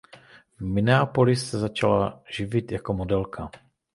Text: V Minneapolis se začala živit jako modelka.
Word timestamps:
V 0.57 0.61
Minneapolis 0.65 1.49
se 1.49 1.59
začala 1.59 2.23
živit 2.29 2.71
jako 2.71 2.93
modelka. 2.93 3.49